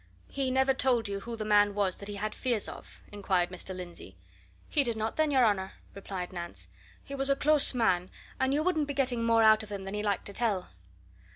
[0.29, 3.49] "He never told you who the man was that he had his fears of?" inquired
[3.51, 3.75] Mr.
[3.75, 4.17] Lindsey.
[4.67, 6.69] "He did not, then, your honour," replied Nance.
[7.03, 8.09] "He was a close man,
[8.39, 10.69] and you wouldn't be getting more out of him than he liked to tell."